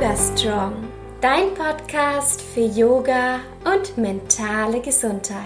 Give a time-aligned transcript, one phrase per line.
[0.00, 0.88] Yoga Strong,
[1.20, 5.44] dein Podcast für Yoga und mentale Gesundheit.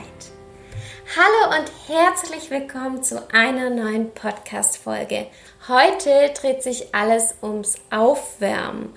[1.16, 5.27] Hallo und herzlich willkommen zu einer neuen Podcast-Folge.
[5.67, 8.95] Heute dreht sich alles ums Aufwärmen.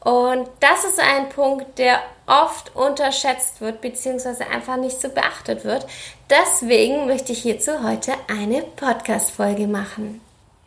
[0.00, 5.86] Und das ist ein Punkt, der oft unterschätzt wird, beziehungsweise einfach nicht so beachtet wird.
[6.30, 10.22] Deswegen möchte ich hierzu heute eine Podcast-Folge machen.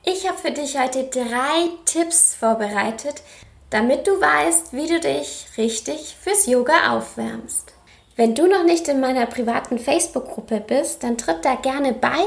[0.10, 3.24] Ich habe für dich heute drei Tipps vorbereitet,
[3.70, 7.74] damit du weißt, wie du dich richtig fürs Yoga aufwärmst.
[8.16, 12.18] Wenn du noch nicht in meiner privaten Facebook-Gruppe bist, dann tritt da gerne bei.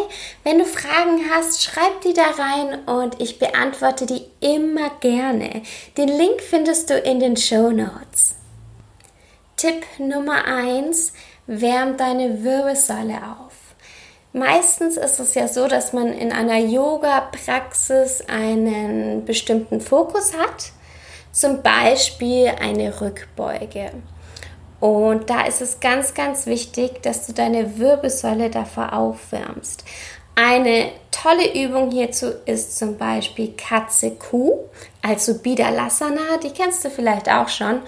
[0.45, 5.63] Wenn du Fragen hast, schreib die da rein und ich beantworte die immer gerne.
[5.97, 8.37] Den Link findest du in den Show Notes.
[9.57, 11.13] Tipp Nummer 1,
[11.49, 13.55] wärm deine Wirbelsäule auf.
[14.33, 20.71] Meistens ist es ja so, dass man in einer Yoga-Praxis einen bestimmten Fokus hat
[21.33, 23.93] zum Beispiel eine Rückbeuge.
[24.81, 29.85] Und da ist es ganz, ganz wichtig, dass du deine Wirbelsäule davor aufwärmst.
[30.35, 34.59] Eine tolle Übung hierzu ist zum Beispiel Katze Kuh,
[35.03, 37.83] also Bidalasana, die kennst du vielleicht auch schon.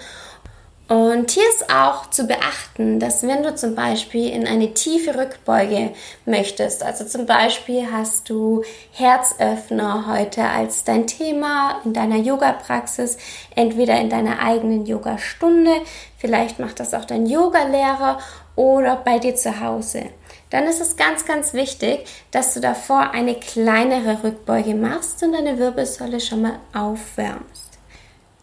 [0.89, 5.93] Und hier ist auch zu beachten, dass wenn du zum Beispiel in eine tiefe Rückbeuge
[6.25, 13.17] möchtest, also zum Beispiel hast du Herzöffner heute als dein Thema in deiner Yoga-Praxis,
[13.55, 15.71] entweder in deiner eigenen Yoga-Stunde,
[16.17, 18.19] vielleicht macht das auch dein Yoga-Lehrer
[18.57, 20.09] oder bei dir zu Hause.
[20.49, 25.57] Dann ist es ganz, ganz wichtig, dass du davor eine kleinere Rückbeuge machst und deine
[25.57, 27.62] Wirbelsäule schon mal aufwärmst.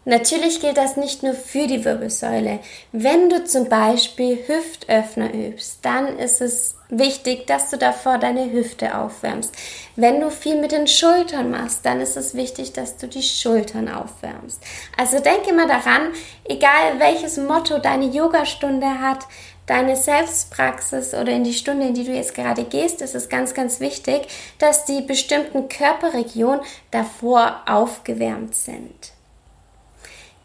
[0.06, 2.61] Natürlich gilt das nicht nur für die Wirbelsäule.
[2.91, 8.97] Wenn du zum Beispiel Hüftöffner übst, dann ist es wichtig, dass du davor deine Hüfte
[8.97, 9.55] aufwärmst.
[9.97, 13.91] Wenn du viel mit den Schultern machst, dann ist es wichtig, dass du die Schultern
[13.91, 14.62] aufwärmst.
[14.97, 16.12] Also denke mal daran,
[16.45, 19.27] egal welches Motto deine Yogastunde hat,
[19.67, 23.53] deine Selbstpraxis oder in die Stunde, in die du jetzt gerade gehst, ist es ganz,
[23.53, 29.13] ganz wichtig, dass die bestimmten Körperregionen davor aufgewärmt sind.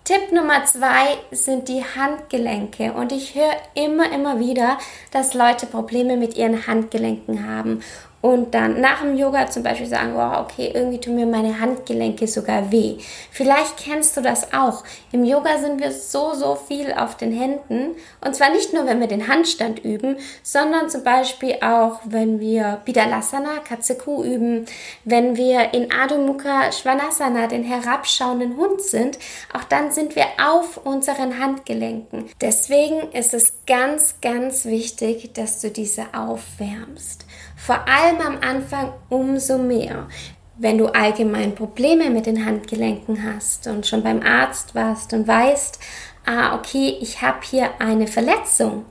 [0.05, 2.93] Tipp Nummer zwei sind die Handgelenke.
[2.93, 4.77] Und ich höre immer, immer wieder,
[5.09, 7.81] dass Leute Probleme mit ihren Handgelenken haben
[8.25, 12.25] und dann nach dem Yoga zum Beispiel sagen, wow, okay, irgendwie tun mir meine Handgelenke
[12.25, 12.97] sogar weh.
[13.29, 14.83] Vielleicht kennst du das auch.
[15.11, 17.95] Im Yoga sind wir so, so viel auf den Händen.
[18.21, 22.81] Und zwar nicht nur, wenn wir den Handstand üben, sondern zum Beispiel auch, wenn wir
[22.83, 24.65] Bidalasana, Katze Kuh üben,
[25.03, 29.19] wenn wir in Adho Mukha Svanasana, den herabschauenden Hund sind.
[29.53, 32.27] Auch dann sind wir auf unseren Handgelenken.
[32.41, 37.27] Deswegen ist es ganz, ganz wichtig, dass du diese aufwärmst.
[37.55, 40.07] Vor allem am Anfang umso mehr.
[40.57, 45.79] Wenn du allgemein Probleme mit den Handgelenken hast und schon beim Arzt warst und weißt,
[46.25, 48.85] ah, okay, ich habe hier eine Verletzung,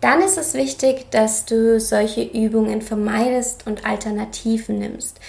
[0.00, 5.20] dann ist es wichtig, dass du solche Übungen vermeidest und Alternativen nimmst.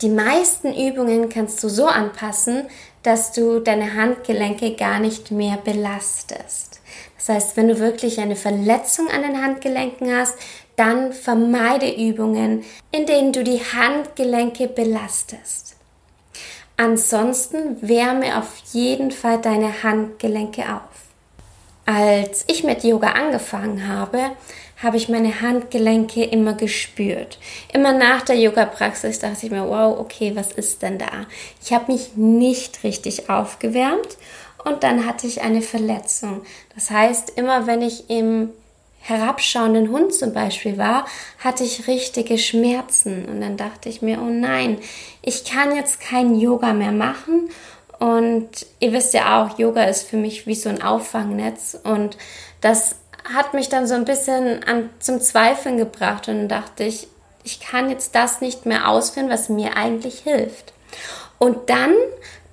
[0.00, 2.64] Die meisten Übungen kannst du so anpassen,
[3.02, 6.80] dass du deine Handgelenke gar nicht mehr belastest.
[7.16, 10.34] Das heißt, wenn du wirklich eine Verletzung an den Handgelenken hast,
[10.76, 15.76] dann vermeide Übungen, in denen du die Handgelenke belastest.
[16.76, 20.80] Ansonsten wärme auf jeden Fall deine Handgelenke auf.
[21.86, 24.30] Als ich mit Yoga angefangen habe,
[24.82, 27.38] habe ich meine Handgelenke immer gespürt.
[27.72, 31.26] Immer nach der Yoga-Praxis dachte ich mir, wow, okay, was ist denn da?
[31.62, 34.16] Ich habe mich nicht richtig aufgewärmt
[34.64, 36.42] und dann hatte ich eine Verletzung.
[36.74, 38.50] Das heißt, immer wenn ich im
[39.04, 41.06] herabschauenden Hund zum Beispiel war,
[41.38, 43.26] hatte ich richtige Schmerzen.
[43.26, 44.78] Und dann dachte ich mir, oh nein,
[45.20, 47.50] ich kann jetzt kein Yoga mehr machen.
[47.98, 51.78] Und ihr wisst ja auch, Yoga ist für mich wie so ein Auffangnetz.
[51.84, 52.16] Und
[52.62, 52.96] das
[53.32, 56.28] hat mich dann so ein bisschen an, zum Zweifeln gebracht.
[56.28, 57.06] Und dann dachte ich,
[57.44, 60.72] ich kann jetzt das nicht mehr ausführen, was mir eigentlich hilft.
[61.38, 61.92] Und dann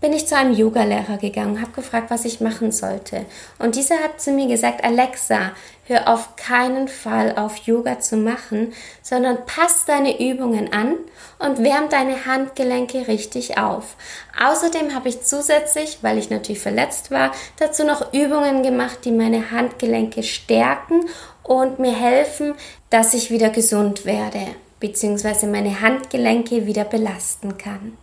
[0.01, 3.25] bin ich zu einem Yogalehrer gegangen, habe gefragt, was ich machen sollte.
[3.59, 5.51] Und dieser hat zu mir gesagt, Alexa,
[5.86, 10.95] hör auf keinen Fall auf Yoga zu machen, sondern pass deine Übungen an
[11.38, 13.95] und wärm deine Handgelenke richtig auf.
[14.44, 19.51] Außerdem habe ich zusätzlich, weil ich natürlich verletzt war, dazu noch Übungen gemacht, die meine
[19.51, 21.06] Handgelenke stärken
[21.44, 22.56] und mir helfen,
[22.89, 24.47] dass ich wieder gesund werde,
[24.80, 27.97] beziehungsweise meine Handgelenke wieder belasten kann.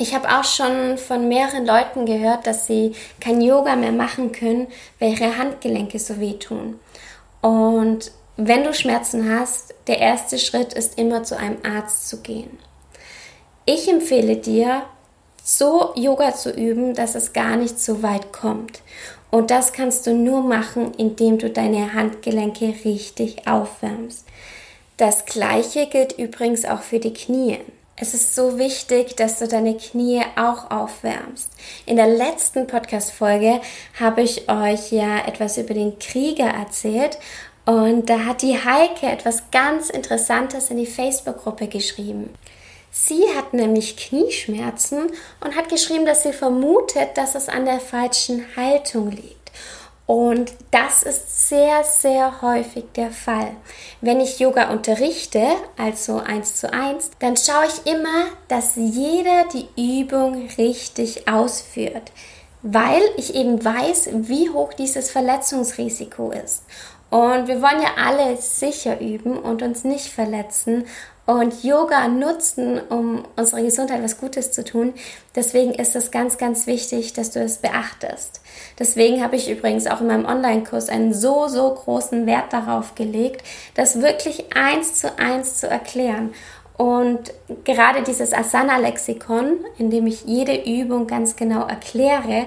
[0.00, 4.68] Ich habe auch schon von mehreren Leuten gehört, dass sie kein Yoga mehr machen können,
[4.98, 6.80] weil ihre Handgelenke so wehtun.
[7.42, 12.58] Und wenn du Schmerzen hast, der erste Schritt ist immer zu einem Arzt zu gehen.
[13.66, 14.84] Ich empfehle dir,
[15.44, 18.80] so Yoga zu üben, dass es gar nicht so weit kommt.
[19.30, 24.24] Und das kannst du nur machen, indem du deine Handgelenke richtig aufwärmst.
[24.96, 27.58] Das gleiche gilt übrigens auch für die Knie.
[28.02, 31.50] Es ist so wichtig, dass du deine Knie auch aufwärmst.
[31.84, 33.60] In der letzten Podcast-Folge
[34.00, 37.18] habe ich euch ja etwas über den Krieger erzählt
[37.66, 42.30] und da hat die Heike etwas ganz Interessantes in die Facebook-Gruppe geschrieben.
[42.90, 45.12] Sie hat nämlich Knieschmerzen
[45.44, 49.39] und hat geschrieben, dass sie vermutet, dass es an der falschen Haltung liegt.
[50.10, 53.52] Und das ist sehr, sehr häufig der Fall.
[54.00, 55.40] Wenn ich Yoga unterrichte,
[55.78, 62.10] also eins zu eins, dann schaue ich immer, dass jeder die Übung richtig ausführt,
[62.62, 66.64] weil ich eben weiß, wie hoch dieses Verletzungsrisiko ist.
[67.10, 70.84] Und wir wollen ja alle sicher üben und uns nicht verletzen
[71.26, 74.94] und Yoga nutzen, um unserer Gesundheit was Gutes zu tun.
[75.36, 78.40] Deswegen ist es ganz, ganz wichtig, dass du es beachtest.
[78.78, 83.44] Deswegen habe ich übrigens auch in meinem Online-Kurs einen so, so großen Wert darauf gelegt,
[83.74, 86.32] das wirklich eins zu eins zu erklären.
[86.76, 87.32] Und
[87.64, 92.46] gerade dieses Asana-Lexikon, in dem ich jede Übung ganz genau erkläre,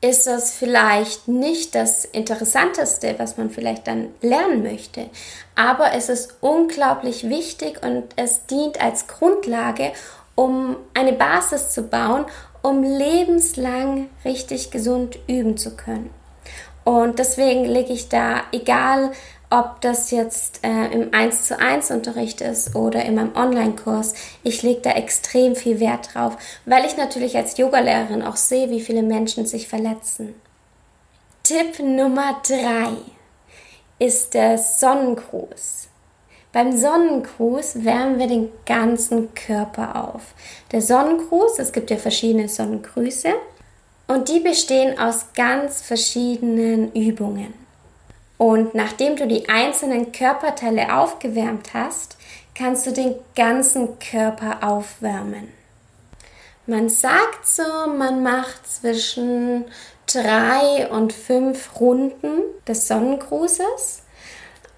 [0.00, 5.10] ist das vielleicht nicht das Interessanteste, was man vielleicht dann lernen möchte.
[5.54, 9.92] Aber es ist unglaublich wichtig und es dient als Grundlage,
[10.34, 12.24] um eine Basis zu bauen,
[12.62, 16.10] um lebenslang richtig gesund üben zu können.
[16.84, 19.12] Und deswegen lege ich da, egal
[19.50, 24.14] ob das jetzt äh, im 1 zu 1 Unterricht ist oder in meinem Online-Kurs,
[24.44, 26.36] ich lege da extrem viel Wert drauf,
[26.66, 30.34] weil ich natürlich als Yogalehrerin auch sehe, wie viele Menschen sich verletzen.
[31.42, 32.90] Tipp Nummer 3
[33.98, 35.88] ist der Sonnengruß.
[36.52, 40.34] Beim Sonnengruß wärmen wir den ganzen Körper auf.
[40.70, 43.32] Der Sonnengruß, es gibt ja verschiedene Sonnengrüße
[44.06, 47.54] und die bestehen aus ganz verschiedenen Übungen.
[48.40, 52.16] Und nachdem du die einzelnen Körperteile aufgewärmt hast,
[52.54, 55.48] kannst du den ganzen Körper aufwärmen.
[56.64, 57.62] Man sagt so,
[57.98, 59.66] man macht zwischen
[60.06, 64.04] drei und fünf Runden des Sonnengrußes.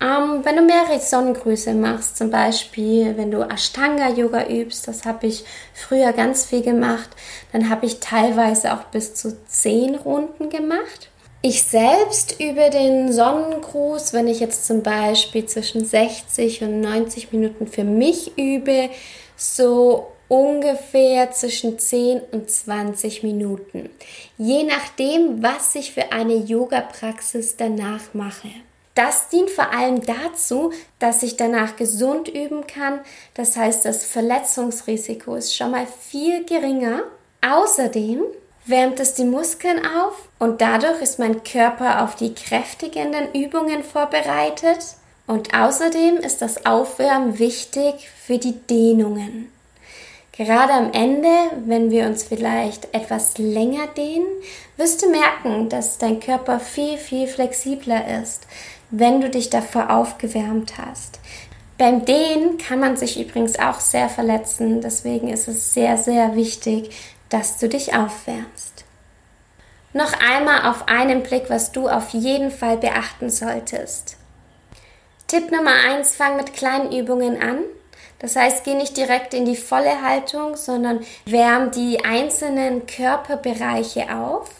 [0.01, 5.45] Ähm, wenn du mehrere Sonnengrüße machst, zum Beispiel wenn du Ashtanga-Yoga übst, das habe ich
[5.73, 7.11] früher ganz viel gemacht,
[7.53, 11.12] dann habe ich teilweise auch bis zu zehn Runden gemacht.
[11.45, 17.67] Ich selbst übe den Sonnengruß, wenn ich jetzt zum Beispiel zwischen 60 und 90 Minuten
[17.67, 18.91] für mich übe,
[19.37, 23.91] so ungefähr zwischen 10 und 20 Minuten.
[24.39, 28.49] Je nachdem, was ich für eine Yoga-Praxis danach mache.
[28.95, 33.01] Das dient vor allem dazu, dass ich danach gesund üben kann.
[33.35, 37.03] Das heißt, das Verletzungsrisiko ist schon mal viel geringer.
[37.41, 38.23] Außerdem
[38.67, 44.79] wärmt es die Muskeln auf und dadurch ist mein Körper auf die kräftigenden Übungen vorbereitet.
[45.27, 49.53] Und außerdem ist das Aufwärmen wichtig für die Dehnungen.
[50.33, 51.29] Gerade am Ende,
[51.67, 54.27] wenn wir uns vielleicht etwas länger dehnen,
[54.77, 58.47] wirst du merken, dass dein Körper viel, viel flexibler ist,
[58.91, 61.21] wenn du dich davor aufgewärmt hast.
[61.77, 66.91] Beim Dehnen kann man sich übrigens auch sehr verletzen, deswegen ist es sehr, sehr wichtig,
[67.33, 68.85] dass du dich aufwärmst.
[69.95, 74.17] Noch einmal auf einen Blick, was du auf jeden Fall beachten solltest.
[75.27, 77.59] Tipp Nummer 1, fang mit kleinen Übungen an.
[78.19, 84.51] Das heißt, geh nicht direkt in die volle Haltung, sondern wärm die einzelnen Körperbereiche auf.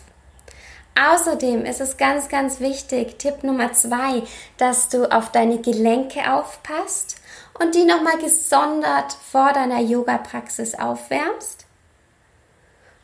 [0.99, 4.23] Außerdem ist es ganz, ganz wichtig, Tipp Nummer 2,
[4.59, 7.17] dass du auf deine Gelenke aufpasst
[7.61, 11.67] und die nochmal gesondert vor deiner Yoga-Praxis aufwärmst.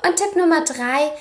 [0.07, 1.13] Und Tipp Nummer drei,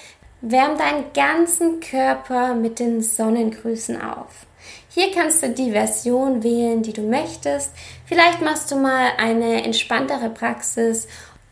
[0.41, 4.45] wärm deinen ganzen Körper mit den Sonnengrüßen auf.
[4.89, 7.71] Hier kannst du die Version wählen, die du möchtest.
[8.05, 11.07] Vielleicht machst du mal eine entspanntere Praxis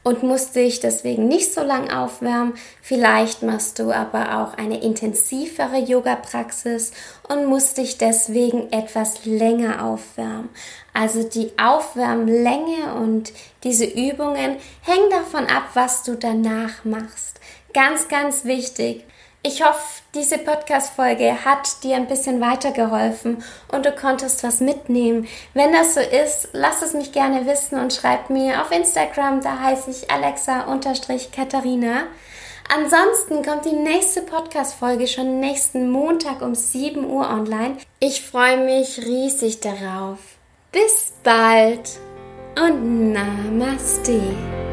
[0.05, 2.53] und musst dich deswegen nicht so lang aufwärmen.
[2.79, 6.91] Vielleicht machst du aber auch eine intensivere Yoga-Praxis
[7.27, 10.49] und musst dich deswegen etwas länger aufwärmen.
[10.93, 13.33] Also die Aufwärmlänge und
[13.63, 17.39] diese Übungen hängen davon ab, was du danach machst.
[17.73, 19.05] Ganz, ganz wichtig.
[19.47, 25.27] Ich hoffe, diese Podcast-Folge hat dir ein bisschen weitergeholfen und du konntest was mitnehmen.
[25.53, 29.59] Wenn das so ist, lass es mich gerne wissen und schreib mir auf Instagram, da
[29.59, 32.05] heiße ich Alexa-Katharina.
[32.75, 37.77] Ansonsten kommt die nächste Podcast-Folge schon nächsten Montag um 7 Uhr online.
[37.99, 40.17] Ich freue mich riesig darauf.
[40.71, 41.99] Bis bald
[42.59, 44.64] und Namaste.